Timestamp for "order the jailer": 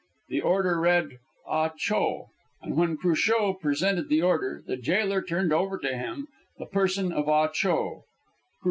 4.23-5.21